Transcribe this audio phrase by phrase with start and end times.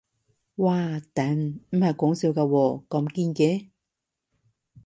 [0.55, 3.69] 嘩頂，唔係講笑㗎喎，咁堅嘅